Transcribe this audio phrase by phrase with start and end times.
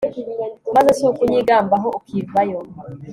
[0.75, 2.59] maze si ukunyigambaho, ukivayo